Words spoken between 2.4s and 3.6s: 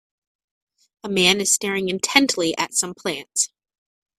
at some plants.